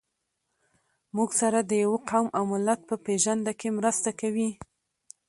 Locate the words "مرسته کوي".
3.79-4.49